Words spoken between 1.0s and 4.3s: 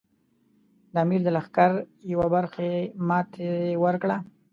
امیر د لښکر یوې برخې ماته وکړه.